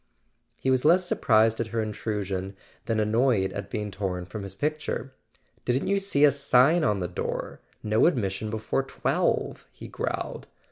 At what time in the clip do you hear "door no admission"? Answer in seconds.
7.07-8.49